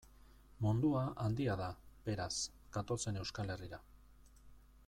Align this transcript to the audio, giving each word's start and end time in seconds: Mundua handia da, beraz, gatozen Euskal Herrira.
Mundua 0.65 1.03
handia 1.25 1.57
da, 1.59 1.69
beraz, 2.09 2.33
gatozen 2.79 3.23
Euskal 3.25 3.57
Herrira. 3.57 3.85